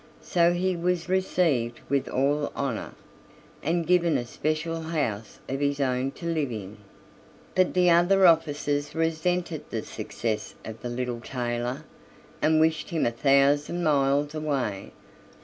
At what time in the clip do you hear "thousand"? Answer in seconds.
13.11-13.83